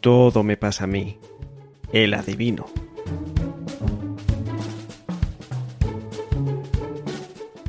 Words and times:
Todo 0.00 0.44
me 0.44 0.56
pasa 0.56 0.84
a 0.84 0.86
mí. 0.86 1.18
El 1.92 2.14
adivino. 2.14 2.66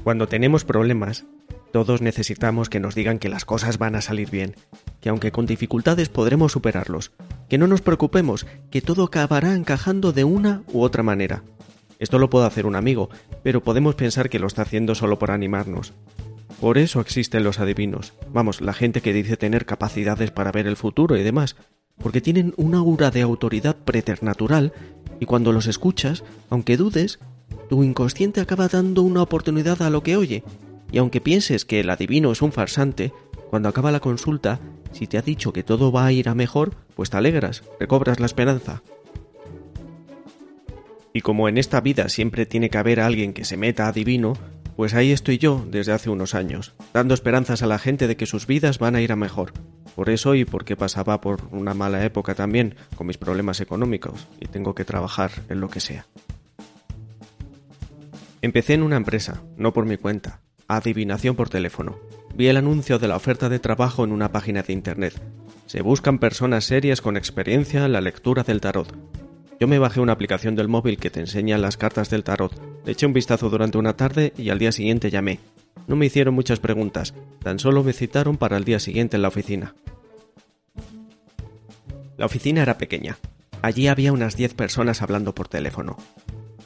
Cuando 0.03 0.27
tenemos 0.27 0.63
problemas, 0.63 1.25
todos 1.71 2.01
necesitamos 2.01 2.69
que 2.69 2.79
nos 2.79 2.93
digan 2.93 3.17
que 3.17 3.29
las 3.29 3.45
cosas 3.45 3.79
van 3.79 3.95
a 3.95 4.01
salir 4.01 4.29
bien, 4.29 4.55
que 5.01 5.09
aunque 5.09 5.31
con 5.31 5.47
dificultades 5.47 6.09
podremos 6.09 6.51
superarlos, 6.51 7.13
que 7.47 7.57
no 7.57 7.65
nos 7.65 7.81
preocupemos, 7.81 8.45
que 8.69 8.81
todo 8.81 9.05
acabará 9.05 9.55
encajando 9.55 10.11
de 10.11 10.23
una 10.23 10.61
u 10.71 10.83
otra 10.83 11.01
manera. 11.01 11.41
Esto 11.97 12.19
lo 12.19 12.29
puede 12.29 12.45
hacer 12.45 12.67
un 12.67 12.75
amigo, 12.75 13.09
pero 13.41 13.63
podemos 13.63 13.95
pensar 13.95 14.29
que 14.29 14.39
lo 14.39 14.45
está 14.45 14.61
haciendo 14.61 14.93
solo 14.93 15.17
por 15.17 15.31
animarnos. 15.31 15.93
Por 16.61 16.77
eso 16.77 17.01
existen 17.01 17.43
los 17.43 17.59
adivinos, 17.59 18.13
vamos, 18.31 18.61
la 18.61 18.73
gente 18.73 19.01
que 19.01 19.13
dice 19.13 19.35
tener 19.35 19.65
capacidades 19.65 20.29
para 20.29 20.51
ver 20.51 20.67
el 20.67 20.75
futuro 20.75 21.17
y 21.17 21.23
demás, 21.23 21.55
porque 21.99 22.21
tienen 22.21 22.53
una 22.57 22.79
aura 22.79 23.11
de 23.11 23.21
autoridad 23.21 23.75
preternatural 23.75 24.73
y 25.19 25.25
cuando 25.25 25.51
los 25.51 25.67
escuchas, 25.67 26.23
aunque 26.49 26.77
dudes, 26.77 27.19
tu 27.69 27.83
inconsciente 27.83 28.41
acaba 28.41 28.67
dando 28.67 29.03
una 29.03 29.21
oportunidad 29.21 29.81
a 29.81 29.89
lo 29.89 30.01
que 30.01 30.17
oye, 30.17 30.43
y 30.91 30.97
aunque 30.97 31.21
pienses 31.21 31.65
que 31.65 31.81
el 31.81 31.89
adivino 31.89 32.31
es 32.31 32.41
un 32.41 32.51
farsante, 32.51 33.13
cuando 33.49 33.69
acaba 33.69 33.91
la 33.91 33.99
consulta, 33.99 34.59
si 34.91 35.07
te 35.07 35.17
ha 35.17 35.21
dicho 35.21 35.53
que 35.53 35.63
todo 35.63 35.91
va 35.91 36.05
a 36.05 36.11
ir 36.11 36.29
a 36.29 36.35
mejor, 36.35 36.75
pues 36.95 37.09
te 37.09 37.17
alegras, 37.17 37.63
recobras 37.79 38.19
la 38.19 38.25
esperanza. 38.25 38.81
Y 41.13 41.21
como 41.21 41.49
en 41.49 41.57
esta 41.57 41.81
vida 41.81 42.09
siempre 42.09 42.45
tiene 42.45 42.69
que 42.69 42.77
haber 42.77 42.99
alguien 42.99 43.33
que 43.33 43.45
se 43.45 43.57
meta 43.57 43.87
adivino, 43.87 44.33
pues 44.75 44.93
ahí 44.93 45.11
estoy 45.11 45.37
yo 45.37 45.65
desde 45.69 45.91
hace 45.91 46.09
unos 46.09 46.35
años, 46.35 46.73
dando 46.93 47.13
esperanzas 47.13 47.61
a 47.61 47.67
la 47.67 47.79
gente 47.79 48.07
de 48.07 48.15
que 48.15 48.25
sus 48.25 48.47
vidas 48.47 48.79
van 48.79 48.95
a 48.95 49.01
ir 49.01 49.11
a 49.11 49.15
mejor. 49.15 49.53
Por 49.99 50.09
eso 50.09 50.33
y 50.33 50.45
porque 50.45 50.77
pasaba 50.77 51.19
por 51.19 51.41
una 51.51 51.73
mala 51.73 52.05
época 52.05 52.33
también, 52.33 52.75
con 52.95 53.05
mis 53.05 53.17
problemas 53.17 53.59
económicos, 53.59 54.29
y 54.39 54.45
tengo 54.45 54.73
que 54.73 54.85
trabajar 54.85 55.29
en 55.49 55.59
lo 55.59 55.67
que 55.67 55.81
sea. 55.81 56.05
Empecé 58.41 58.75
en 58.75 58.83
una 58.83 58.95
empresa, 58.95 59.43
no 59.57 59.73
por 59.73 59.85
mi 59.85 59.97
cuenta, 59.97 60.39
adivinación 60.69 61.35
por 61.35 61.49
teléfono. 61.49 61.99
Vi 62.33 62.47
el 62.47 62.55
anuncio 62.55 62.97
de 62.97 63.09
la 63.09 63.17
oferta 63.17 63.49
de 63.49 63.59
trabajo 63.59 64.05
en 64.05 64.13
una 64.13 64.31
página 64.31 64.63
de 64.63 64.71
internet. 64.71 65.21
Se 65.65 65.81
buscan 65.81 66.17
personas 66.17 66.63
serias 66.63 67.01
con 67.01 67.17
experiencia 67.17 67.83
en 67.83 67.91
la 67.91 67.99
lectura 67.99 68.43
del 68.43 68.61
tarot. 68.61 68.95
Yo 69.59 69.67
me 69.67 69.79
bajé 69.79 69.99
una 69.99 70.13
aplicación 70.13 70.55
del 70.55 70.69
móvil 70.69 70.97
que 70.97 71.09
te 71.09 71.19
enseña 71.19 71.57
las 71.57 71.75
cartas 71.75 72.09
del 72.09 72.23
tarot. 72.23 72.53
Le 72.85 72.93
eché 72.93 73.05
un 73.05 73.11
vistazo 73.11 73.49
durante 73.49 73.77
una 73.77 73.97
tarde 73.97 74.31
y 74.37 74.49
al 74.49 74.59
día 74.59 74.71
siguiente 74.71 75.11
llamé. 75.11 75.39
No 75.89 75.95
me 75.95 76.05
hicieron 76.05 76.35
muchas 76.35 76.59
preguntas, 76.59 77.15
tan 77.41 77.57
solo 77.57 77.83
me 77.83 77.93
citaron 77.93 78.37
para 78.37 78.57
el 78.57 78.63
día 78.63 78.79
siguiente 78.79 79.15
en 79.15 79.23
la 79.23 79.27
oficina. 79.29 79.73
La 82.15 82.27
oficina 82.27 82.61
era 82.61 82.77
pequeña. 82.77 83.17
Allí 83.63 83.87
había 83.87 84.13
unas 84.13 84.37
10 84.37 84.53
personas 84.53 85.01
hablando 85.01 85.33
por 85.33 85.47
teléfono. 85.47 85.97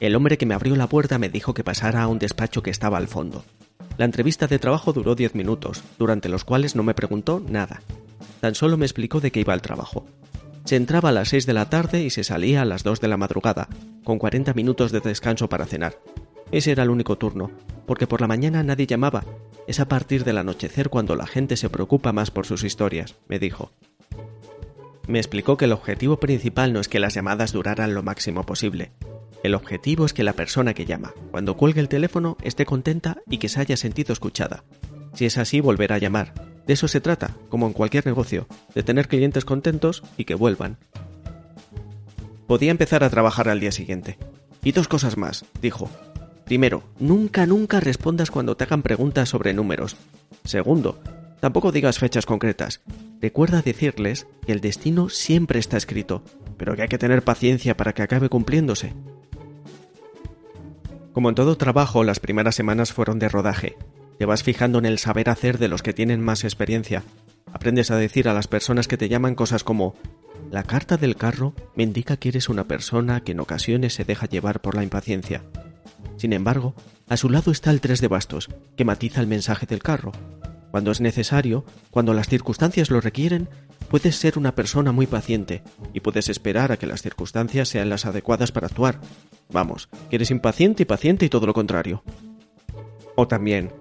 El 0.01 0.17
hombre 0.17 0.37
que 0.37 0.45
me 0.45 0.55
abrió 0.55 0.75
la 0.75 0.87
puerta 0.89 1.19
me 1.19 1.29
dijo 1.29 1.53
que 1.53 1.63
pasara 1.63 2.03
a 2.03 2.07
un 2.09 2.19
despacho 2.19 2.61
que 2.61 2.69
estaba 2.69 2.97
al 2.97 3.07
fondo. 3.07 3.45
La 3.97 4.03
entrevista 4.03 4.47
de 4.47 4.59
trabajo 4.59 4.91
duró 4.91 5.15
diez 5.15 5.35
minutos, 5.35 5.81
durante 5.97 6.27
los 6.27 6.43
cuales 6.43 6.75
no 6.75 6.83
me 6.83 6.93
preguntó 6.93 7.41
nada. 7.47 7.81
Tan 8.41 8.55
solo 8.55 8.75
me 8.75 8.85
explicó 8.85 9.21
de 9.21 9.31
qué 9.31 9.39
iba 9.39 9.53
el 9.53 9.61
trabajo. 9.61 10.05
Se 10.65 10.75
entraba 10.75 11.09
a 11.09 11.13
las 11.13 11.29
6 11.29 11.45
de 11.45 11.53
la 11.53 11.69
tarde 11.69 12.03
y 12.03 12.09
se 12.09 12.25
salía 12.25 12.61
a 12.61 12.65
las 12.65 12.83
2 12.83 12.99
de 12.99 13.07
la 13.07 13.15
madrugada, 13.15 13.69
con 14.03 14.19
40 14.19 14.53
minutos 14.53 14.91
de 14.91 14.99
descanso 14.99 15.47
para 15.47 15.65
cenar. 15.65 15.97
Ese 16.51 16.71
era 16.71 16.83
el 16.83 16.89
único 16.89 17.17
turno, 17.17 17.51
porque 17.85 18.07
por 18.07 18.21
la 18.21 18.27
mañana 18.27 18.63
nadie 18.63 18.87
llamaba. 18.87 19.23
Es 19.67 19.79
a 19.79 19.87
partir 19.87 20.23
del 20.23 20.37
anochecer 20.37 20.89
cuando 20.89 21.15
la 21.15 21.27
gente 21.27 21.57
se 21.57 21.69
preocupa 21.69 22.11
más 22.13 22.31
por 22.31 22.45
sus 22.45 22.63
historias, 22.63 23.15
me 23.27 23.39
dijo. 23.39 23.71
Me 25.07 25.19
explicó 25.19 25.57
que 25.57 25.65
el 25.65 25.73
objetivo 25.73 26.17
principal 26.19 26.73
no 26.73 26.79
es 26.79 26.87
que 26.87 26.99
las 26.99 27.13
llamadas 27.13 27.51
duraran 27.51 27.93
lo 27.93 28.03
máximo 28.03 28.45
posible, 28.45 28.91
el 29.43 29.55
objetivo 29.55 30.05
es 30.05 30.13
que 30.13 30.23
la 30.23 30.33
persona 30.33 30.73
que 30.73 30.85
llama, 30.85 31.13
cuando 31.31 31.57
cuelgue 31.57 31.81
el 31.81 31.89
teléfono, 31.89 32.37
esté 32.41 32.65
contenta 32.65 33.17
y 33.29 33.39
que 33.39 33.49
se 33.49 33.59
haya 33.59 33.75
sentido 33.75 34.13
escuchada. 34.13 34.63
Si 35.13 35.25
es 35.25 35.37
así, 35.37 35.59
volverá 35.59 35.95
a 35.95 35.99
llamar. 35.99 36.33
De 36.65 36.73
eso 36.73 36.87
se 36.87 37.01
trata, 37.01 37.35
como 37.49 37.67
en 37.67 37.73
cualquier 37.73 38.05
negocio, 38.05 38.47
de 38.73 38.83
tener 38.83 39.09
clientes 39.09 39.43
contentos 39.43 40.01
y 40.17 40.23
que 40.23 40.35
vuelvan. 40.35 40.77
Podía 42.47 42.71
empezar 42.71 43.03
a 43.03 43.09
trabajar 43.09 43.49
al 43.49 43.59
día 43.59 43.73
siguiente. 43.73 44.17
Y 44.63 44.71
dos 44.71 44.87
cosas 44.87 45.17
más, 45.17 45.43
dijo. 45.61 45.89
Primero, 46.45 46.83
nunca, 46.99 47.45
nunca 47.45 47.79
respondas 47.79 48.31
cuando 48.31 48.55
te 48.55 48.65
hagan 48.65 48.83
preguntas 48.83 49.29
sobre 49.29 49.53
números. 49.53 49.95
Segundo, 50.43 50.99
tampoco 51.39 51.71
digas 51.71 51.99
fechas 51.99 52.25
concretas. 52.25 52.81
Recuerda 53.21 53.61
decirles 53.61 54.27
que 54.45 54.51
el 54.51 54.59
destino 54.59 55.09
siempre 55.09 55.59
está 55.59 55.77
escrito, 55.77 56.23
pero 56.57 56.75
que 56.75 56.81
hay 56.83 56.89
que 56.89 56.97
tener 56.97 57.23
paciencia 57.23 57.77
para 57.77 57.93
que 57.93 58.01
acabe 58.01 58.29
cumpliéndose. 58.29 58.93
Como 61.13 61.29
en 61.29 61.35
todo 61.35 61.57
trabajo, 61.57 62.03
las 62.03 62.19
primeras 62.19 62.55
semanas 62.55 62.91
fueron 62.91 63.19
de 63.19 63.29
rodaje. 63.29 63.77
Te 64.17 64.25
vas 64.25 64.43
fijando 64.43 64.79
en 64.79 64.85
el 64.85 64.99
saber 64.99 65.29
hacer 65.29 65.57
de 65.57 65.67
los 65.67 65.81
que 65.81 65.93
tienen 65.93 66.21
más 66.21 66.43
experiencia. 66.43 67.03
Aprendes 67.53 67.91
a 67.91 67.97
decir 67.97 68.27
a 68.27 68.33
las 68.33 68.47
personas 68.47 68.87
que 68.87 68.97
te 68.97 69.09
llaman 69.09 69.35
cosas 69.35 69.63
como 69.63 69.95
la 70.51 70.63
carta 70.63 70.97
del 70.97 71.15
carro 71.15 71.53
me 71.75 71.83
indica 71.83 72.17
que 72.17 72.29
eres 72.29 72.49
una 72.49 72.65
persona 72.65 73.21
que 73.21 73.31
en 73.31 73.39
ocasiones 73.39 73.93
se 73.93 74.05
deja 74.05 74.27
llevar 74.27 74.61
por 74.61 74.75
la 74.75 74.83
impaciencia. 74.83 75.43
Sin 76.17 76.33
embargo, 76.33 76.75
a 77.07 77.17
su 77.17 77.29
lado 77.29 77.51
está 77.51 77.71
el 77.71 77.81
tres 77.81 78.01
de 78.01 78.07
bastos, 78.07 78.49
que 78.75 78.85
matiza 78.85 79.21
el 79.21 79.27
mensaje 79.27 79.65
del 79.65 79.83
carro. 79.83 80.11
Cuando 80.71 80.91
es 80.91 81.01
necesario, 81.01 81.65
cuando 81.91 82.13
las 82.13 82.27
circunstancias 82.27 82.89
lo 82.89 82.99
requieren, 83.01 83.49
puedes 83.89 84.15
ser 84.15 84.37
una 84.39 84.55
persona 84.55 84.91
muy 84.91 85.05
paciente 85.05 85.63
y 85.93 85.99
puedes 85.99 86.29
esperar 86.29 86.71
a 86.71 86.77
que 86.77 86.87
las 86.87 87.01
circunstancias 87.01 87.69
sean 87.69 87.89
las 87.89 88.05
adecuadas 88.05 88.51
para 88.51 88.67
actuar, 88.67 88.99
Vamos, 89.53 89.87
que 90.09 90.15
eres 90.15 90.31
impaciente 90.31 90.83
y 90.83 90.85
paciente 90.85 91.25
y 91.25 91.29
todo 91.29 91.45
lo 91.45 91.53
contrario. 91.53 92.03
O 93.15 93.27
también, 93.27 93.71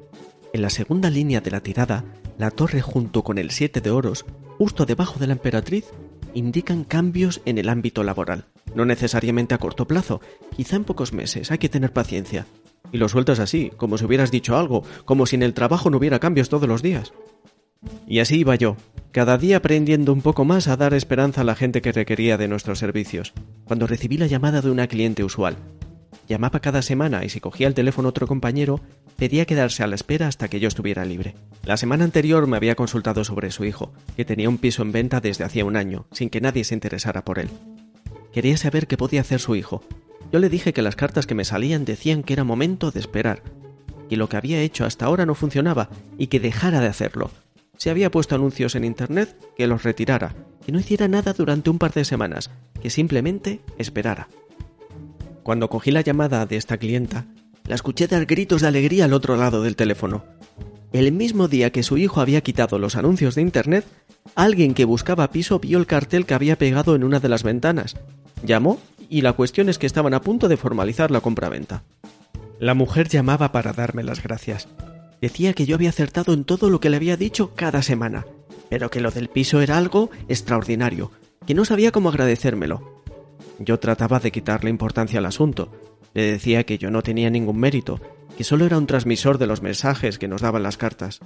en 0.52 0.62
la 0.62 0.70
segunda 0.70 1.08
línea 1.08 1.40
de 1.40 1.50
la 1.50 1.62
tirada, 1.62 2.04
la 2.36 2.50
torre 2.50 2.82
junto 2.82 3.24
con 3.24 3.38
el 3.38 3.50
siete 3.50 3.80
de 3.80 3.90
oros, 3.90 4.26
justo 4.58 4.84
debajo 4.84 5.18
de 5.18 5.26
la 5.26 5.32
emperatriz, 5.32 5.86
indican 6.34 6.84
cambios 6.84 7.40
en 7.46 7.56
el 7.56 7.70
ámbito 7.70 8.04
laboral. 8.04 8.51
No 8.74 8.84
necesariamente 8.84 9.54
a 9.54 9.58
corto 9.58 9.86
plazo, 9.86 10.20
quizá 10.56 10.76
en 10.76 10.84
pocos 10.84 11.12
meses, 11.12 11.50
hay 11.50 11.58
que 11.58 11.68
tener 11.68 11.92
paciencia. 11.92 12.46
Y 12.90 12.98
lo 12.98 13.08
sueltas 13.08 13.38
así, 13.38 13.70
como 13.76 13.98
si 13.98 14.04
hubieras 14.04 14.30
dicho 14.30 14.56
algo, 14.56 14.84
como 15.04 15.26
si 15.26 15.36
en 15.36 15.42
el 15.42 15.54
trabajo 15.54 15.90
no 15.90 15.98
hubiera 15.98 16.18
cambios 16.18 16.48
todos 16.48 16.68
los 16.68 16.82
días. 16.82 17.12
Y 18.06 18.20
así 18.20 18.38
iba 18.38 18.54
yo, 18.54 18.76
cada 19.12 19.38
día 19.38 19.58
aprendiendo 19.58 20.12
un 20.12 20.22
poco 20.22 20.44
más 20.44 20.68
a 20.68 20.76
dar 20.76 20.94
esperanza 20.94 21.40
a 21.40 21.44
la 21.44 21.54
gente 21.54 21.82
que 21.82 21.92
requería 21.92 22.38
de 22.38 22.48
nuestros 22.48 22.78
servicios, 22.78 23.32
cuando 23.64 23.86
recibí 23.86 24.16
la 24.16 24.26
llamada 24.26 24.60
de 24.60 24.70
una 24.70 24.86
cliente 24.86 25.24
usual. 25.24 25.56
Llamaba 26.28 26.60
cada 26.60 26.82
semana 26.82 27.24
y 27.24 27.28
si 27.28 27.40
cogía 27.40 27.66
el 27.66 27.74
teléfono 27.74 28.08
otro 28.08 28.26
compañero, 28.26 28.80
pedía 29.16 29.44
quedarse 29.44 29.82
a 29.82 29.86
la 29.86 29.96
espera 29.96 30.28
hasta 30.28 30.48
que 30.48 30.60
yo 30.60 30.68
estuviera 30.68 31.04
libre. 31.04 31.34
La 31.64 31.76
semana 31.76 32.04
anterior 32.04 32.46
me 32.46 32.56
había 32.56 32.74
consultado 32.74 33.24
sobre 33.24 33.50
su 33.50 33.64
hijo, 33.64 33.92
que 34.16 34.24
tenía 34.24 34.48
un 34.48 34.58
piso 34.58 34.82
en 34.82 34.92
venta 34.92 35.20
desde 35.20 35.44
hacía 35.44 35.64
un 35.64 35.76
año, 35.76 36.06
sin 36.12 36.30
que 36.30 36.40
nadie 36.40 36.64
se 36.64 36.74
interesara 36.74 37.24
por 37.24 37.38
él. 37.38 37.50
Quería 38.32 38.56
saber 38.56 38.86
qué 38.86 38.96
podía 38.96 39.20
hacer 39.20 39.40
su 39.40 39.56
hijo. 39.56 39.82
Yo 40.32 40.38
le 40.38 40.48
dije 40.48 40.72
que 40.72 40.82
las 40.82 40.96
cartas 40.96 41.26
que 41.26 41.34
me 41.34 41.44
salían 41.44 41.84
decían 41.84 42.22
que 42.22 42.32
era 42.32 42.44
momento 42.44 42.90
de 42.90 43.00
esperar, 43.00 43.42
que 44.08 44.16
lo 44.16 44.28
que 44.28 44.36
había 44.36 44.60
hecho 44.60 44.84
hasta 44.84 45.04
ahora 45.04 45.26
no 45.26 45.34
funcionaba 45.34 45.90
y 46.18 46.28
que 46.28 46.40
dejara 46.40 46.80
de 46.80 46.86
hacerlo, 46.86 47.30
se 47.76 47.90
había 47.90 48.10
puesto 48.10 48.34
anuncios 48.34 48.74
en 48.74 48.84
Internet, 48.84 49.36
que 49.56 49.66
los 49.66 49.82
retirara, 49.82 50.34
que 50.64 50.72
no 50.72 50.78
hiciera 50.78 51.08
nada 51.08 51.32
durante 51.32 51.68
un 51.68 51.78
par 51.78 51.92
de 51.92 52.04
semanas, 52.04 52.50
que 52.80 52.90
simplemente 52.90 53.60
esperara. 53.76 54.28
Cuando 55.42 55.68
cogí 55.68 55.90
la 55.90 56.02
llamada 56.02 56.46
de 56.46 56.56
esta 56.56 56.76
clienta, 56.76 57.26
la 57.66 57.74
escuché 57.74 58.06
dar 58.06 58.26
gritos 58.26 58.62
de 58.62 58.68
alegría 58.68 59.06
al 59.06 59.12
otro 59.12 59.36
lado 59.36 59.62
del 59.62 59.76
teléfono. 59.76 60.24
El 60.92 61.10
mismo 61.10 61.48
día 61.48 61.70
que 61.70 61.82
su 61.82 61.96
hijo 61.98 62.20
había 62.20 62.42
quitado 62.42 62.78
los 62.78 62.96
anuncios 62.96 63.34
de 63.34 63.42
Internet, 63.42 63.84
alguien 64.34 64.74
que 64.74 64.84
buscaba 64.84 65.30
piso 65.30 65.58
vio 65.58 65.78
el 65.78 65.86
cartel 65.86 66.26
que 66.26 66.34
había 66.34 66.58
pegado 66.58 66.94
en 66.94 67.02
una 67.02 67.18
de 67.18 67.28
las 67.28 67.42
ventanas. 67.42 67.96
Llamó 68.42 68.78
y 69.08 69.20
la 69.20 69.34
cuestión 69.34 69.68
es 69.68 69.78
que 69.78 69.86
estaban 69.86 70.14
a 70.14 70.20
punto 70.20 70.48
de 70.48 70.56
formalizar 70.56 71.10
la 71.10 71.20
compraventa. 71.20 71.82
La 72.58 72.74
mujer 72.74 73.08
llamaba 73.08 73.52
para 73.52 73.72
darme 73.72 74.02
las 74.02 74.22
gracias. 74.22 74.68
Decía 75.20 75.52
que 75.52 75.66
yo 75.66 75.76
había 75.76 75.90
acertado 75.90 76.32
en 76.32 76.44
todo 76.44 76.70
lo 76.70 76.80
que 76.80 76.90
le 76.90 76.96
había 76.96 77.16
dicho 77.16 77.52
cada 77.54 77.82
semana, 77.82 78.26
pero 78.68 78.90
que 78.90 79.00
lo 79.00 79.10
del 79.10 79.28
piso 79.28 79.60
era 79.60 79.78
algo 79.78 80.10
extraordinario, 80.28 81.10
que 81.46 81.54
no 81.54 81.64
sabía 81.64 81.92
cómo 81.92 82.08
agradecérmelo. 82.08 83.02
Yo 83.58 83.78
trataba 83.78 84.18
de 84.18 84.32
quitarle 84.32 84.70
importancia 84.70 85.18
al 85.18 85.26
asunto. 85.26 85.70
Le 86.14 86.32
decía 86.32 86.64
que 86.64 86.78
yo 86.78 86.90
no 86.90 87.02
tenía 87.02 87.30
ningún 87.30 87.58
mérito, 87.58 88.00
que 88.36 88.44
solo 88.44 88.64
era 88.66 88.78
un 88.78 88.86
transmisor 88.86 89.38
de 89.38 89.46
los 89.46 89.62
mensajes 89.62 90.18
que 90.18 90.28
nos 90.28 90.40
daban 90.40 90.62
las 90.62 90.76
cartas. 90.76 91.20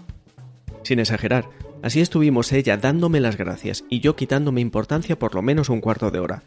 Sin 0.83 0.99
exagerar, 0.99 1.49
así 1.83 2.01
estuvimos 2.01 2.53
ella 2.53 2.77
dándome 2.77 3.21
las 3.21 3.37
gracias 3.37 3.85
y 3.89 4.01
yo 4.01 4.17
quitándome 4.17 4.61
importancia 4.61 5.19
por 5.19 5.35
lo 5.35 5.43
menos 5.43 5.69
un 5.69 5.81
cuarto 5.81 6.11
de 6.11 6.19
hora. 6.19 6.43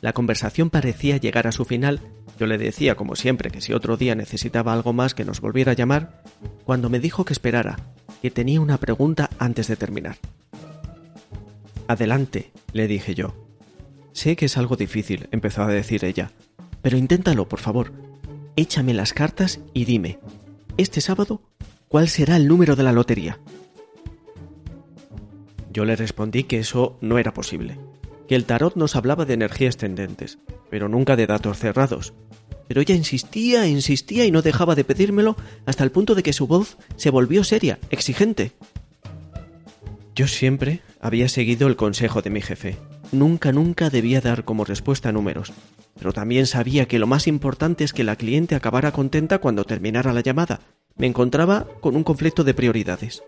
La 0.00 0.12
conversación 0.12 0.70
parecía 0.70 1.16
llegar 1.16 1.46
a 1.46 1.52
su 1.52 1.64
final 1.64 2.00
yo 2.38 2.46
le 2.46 2.56
decía, 2.56 2.94
como 2.94 3.16
siempre, 3.16 3.50
que 3.50 3.60
si 3.60 3.72
otro 3.72 3.96
día 3.96 4.14
necesitaba 4.14 4.72
algo 4.72 4.92
más 4.92 5.12
que 5.12 5.24
nos 5.24 5.40
volviera 5.40 5.72
a 5.72 5.74
llamar, 5.74 6.22
cuando 6.64 6.88
me 6.88 7.00
dijo 7.00 7.24
que 7.24 7.32
esperara, 7.32 7.78
que 8.22 8.30
tenía 8.30 8.60
una 8.60 8.78
pregunta 8.78 9.28
antes 9.40 9.66
de 9.66 9.74
terminar. 9.74 10.18
Adelante, 11.88 12.52
le 12.72 12.86
dije 12.86 13.16
yo. 13.16 13.34
Sé 14.12 14.36
que 14.36 14.44
es 14.44 14.56
algo 14.56 14.76
difícil, 14.76 15.28
empezó 15.32 15.62
a 15.62 15.68
decir 15.68 16.04
ella, 16.04 16.30
pero 16.80 16.96
inténtalo, 16.96 17.48
por 17.48 17.58
favor. 17.58 17.92
Échame 18.54 18.94
las 18.94 19.12
cartas 19.12 19.60
y 19.74 19.84
dime, 19.84 20.20
este 20.76 21.00
sábado, 21.00 21.42
¿cuál 21.88 22.08
será 22.08 22.36
el 22.36 22.46
número 22.46 22.76
de 22.76 22.82
la 22.84 22.92
lotería? 22.92 23.40
Yo 25.72 25.84
le 25.84 25.96
respondí 25.96 26.44
que 26.44 26.60
eso 26.60 26.98
no 27.00 27.18
era 27.18 27.34
posible, 27.34 27.78
que 28.28 28.36
el 28.36 28.44
tarot 28.44 28.76
nos 28.76 28.94
hablaba 28.94 29.24
de 29.24 29.34
energías 29.34 29.78
tendentes, 29.78 30.38
pero 30.70 30.88
nunca 30.88 31.16
de 31.16 31.26
datos 31.26 31.58
cerrados, 31.58 32.14
pero 32.68 32.80
ella 32.82 32.94
insistía 32.94 33.66
insistía 33.66 34.26
y 34.26 34.30
no 34.30 34.42
dejaba 34.42 34.76
de 34.76 34.84
pedírmelo 34.84 35.34
hasta 35.66 35.82
el 35.82 35.90
punto 35.90 36.14
de 36.14 36.22
que 36.22 36.34
su 36.34 36.46
voz 36.46 36.76
se 36.96 37.10
volvió 37.10 37.42
seria, 37.42 37.80
exigente. 37.90 38.52
Yo 40.14 40.28
siempre 40.28 40.82
había 41.00 41.28
seguido 41.28 41.66
el 41.68 41.76
consejo 41.76 42.22
de 42.22 42.30
mi 42.30 42.40
jefe. 42.42 42.76
Nunca, 43.10 43.52
nunca 43.52 43.88
debía 43.88 44.20
dar 44.20 44.44
como 44.44 44.66
respuesta 44.66 45.12
números, 45.12 45.54
pero 45.98 46.12
también 46.12 46.46
sabía 46.46 46.86
que 46.86 46.98
lo 46.98 47.06
más 47.06 47.26
importante 47.26 47.84
es 47.84 47.94
que 47.94 48.04
la 48.04 48.16
cliente 48.16 48.54
acabara 48.54 48.92
contenta 48.92 49.38
cuando 49.38 49.64
terminara 49.64 50.12
la 50.12 50.20
llamada. 50.20 50.60
Me 50.96 51.06
encontraba 51.06 51.66
con 51.80 51.96
un 51.96 52.04
conflicto 52.04 52.44
de 52.44 52.52
prioridades. 52.52 53.22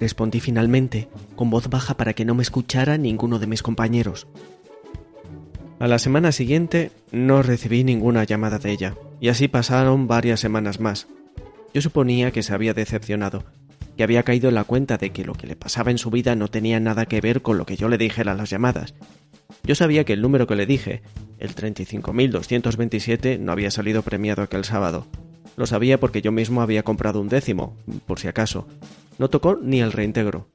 respondí 0.00 0.40
finalmente, 0.40 1.08
con 1.36 1.50
voz 1.50 1.68
baja 1.68 1.96
para 1.96 2.14
que 2.14 2.24
no 2.24 2.34
me 2.34 2.42
escuchara 2.42 2.98
ninguno 2.98 3.38
de 3.38 3.46
mis 3.46 3.62
compañeros. 3.62 4.26
A 5.78 5.86
la 5.86 5.98
semana 5.98 6.32
siguiente 6.32 6.90
no 7.12 7.42
recibí 7.42 7.84
ninguna 7.84 8.24
llamada 8.24 8.58
de 8.58 8.72
ella, 8.72 8.94
y 9.20 9.28
así 9.28 9.48
pasaron 9.48 10.08
varias 10.08 10.40
semanas 10.40 10.80
más. 10.80 11.06
Yo 11.72 11.82
suponía 11.82 12.32
que 12.32 12.42
se 12.42 12.52
había 12.52 12.74
decepcionado, 12.74 13.44
que 13.96 14.02
había 14.02 14.22
caído 14.22 14.48
en 14.48 14.54
la 14.54 14.64
cuenta 14.64 14.96
de 14.96 15.10
que 15.10 15.24
lo 15.24 15.34
que 15.34 15.46
le 15.46 15.56
pasaba 15.56 15.90
en 15.90 15.98
su 15.98 16.10
vida 16.10 16.34
no 16.34 16.48
tenía 16.48 16.80
nada 16.80 17.06
que 17.06 17.20
ver 17.20 17.42
con 17.42 17.58
lo 17.58 17.66
que 17.66 17.76
yo 17.76 17.88
le 17.88 17.98
dijera 17.98 18.32
en 18.32 18.38
las 18.38 18.50
llamadas. 18.50 18.94
Yo 19.64 19.74
sabía 19.74 20.04
que 20.04 20.14
el 20.14 20.22
número 20.22 20.46
que 20.46 20.56
le 20.56 20.66
dije, 20.66 21.02
el 21.38 21.54
35.227, 21.54 23.38
no 23.38 23.52
había 23.52 23.70
salido 23.70 24.02
premiado 24.02 24.42
aquel 24.42 24.64
sábado. 24.64 25.06
Lo 25.56 25.66
sabía 25.66 25.98
porque 25.98 26.22
yo 26.22 26.32
mismo 26.32 26.62
había 26.62 26.82
comprado 26.82 27.20
un 27.20 27.28
décimo, 27.28 27.76
por 28.06 28.20
si 28.20 28.28
acaso, 28.28 28.66
no 29.18 29.28
tocó 29.28 29.58
ni 29.60 29.80
el 29.80 29.92
reintegro. 29.92 30.48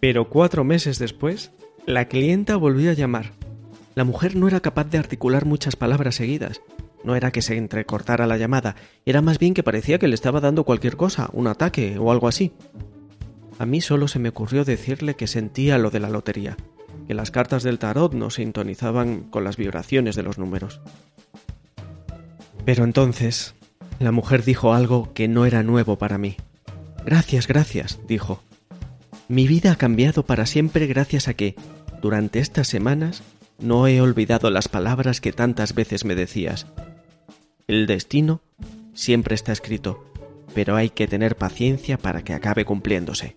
Pero 0.00 0.28
cuatro 0.28 0.64
meses 0.64 0.98
después, 0.98 1.50
la 1.86 2.08
clienta 2.08 2.56
volvió 2.56 2.90
a 2.90 2.94
llamar. 2.94 3.32
La 3.94 4.04
mujer 4.04 4.36
no 4.36 4.48
era 4.48 4.60
capaz 4.60 4.84
de 4.90 4.98
articular 4.98 5.46
muchas 5.46 5.76
palabras 5.76 6.16
seguidas. 6.16 6.60
No 7.04 7.14
era 7.14 7.30
que 7.30 7.42
se 7.42 7.56
entrecortara 7.56 8.26
la 8.26 8.38
llamada, 8.38 8.76
era 9.04 9.22
más 9.22 9.38
bien 9.38 9.54
que 9.54 9.62
parecía 9.62 9.98
que 9.98 10.08
le 10.08 10.14
estaba 10.14 10.40
dando 10.40 10.64
cualquier 10.64 10.96
cosa, 10.96 11.28
un 11.32 11.46
ataque 11.46 11.98
o 11.98 12.10
algo 12.10 12.28
así. 12.28 12.52
A 13.58 13.66
mí 13.66 13.80
solo 13.80 14.08
se 14.08 14.18
me 14.18 14.30
ocurrió 14.30 14.64
decirle 14.64 15.14
que 15.14 15.26
sentía 15.26 15.78
lo 15.78 15.90
de 15.90 16.00
la 16.00 16.08
lotería, 16.08 16.56
que 17.06 17.14
las 17.14 17.30
cartas 17.30 17.62
del 17.62 17.78
tarot 17.78 18.14
no 18.14 18.30
sintonizaban 18.30 19.24
con 19.30 19.44
las 19.44 19.56
vibraciones 19.56 20.16
de 20.16 20.22
los 20.22 20.38
números. 20.38 20.80
Pero 22.64 22.84
entonces, 22.84 23.54
la 23.98 24.12
mujer 24.12 24.44
dijo 24.44 24.72
algo 24.72 25.12
que 25.12 25.28
no 25.28 25.46
era 25.46 25.62
nuevo 25.62 25.96
para 25.96 26.18
mí. 26.18 26.36
Gracias, 27.04 27.46
gracias, 27.46 28.00
dijo. 28.08 28.40
Mi 29.28 29.46
vida 29.46 29.72
ha 29.72 29.76
cambiado 29.76 30.24
para 30.24 30.46
siempre 30.46 30.86
gracias 30.86 31.28
a 31.28 31.34
que, 31.34 31.54
durante 32.00 32.38
estas 32.38 32.68
semanas, 32.68 33.22
no 33.58 33.86
he 33.86 34.00
olvidado 34.00 34.50
las 34.50 34.68
palabras 34.68 35.20
que 35.20 35.32
tantas 35.32 35.74
veces 35.74 36.04
me 36.04 36.14
decías. 36.14 36.66
El 37.66 37.86
destino 37.86 38.40
siempre 38.92 39.34
está 39.34 39.52
escrito, 39.52 40.04
pero 40.54 40.76
hay 40.76 40.90
que 40.90 41.06
tener 41.06 41.36
paciencia 41.36 41.98
para 41.98 42.22
que 42.22 42.34
acabe 42.34 42.64
cumpliéndose. 42.64 43.36